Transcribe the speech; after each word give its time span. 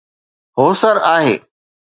هوسر 0.57 0.95
آهي 1.15 1.35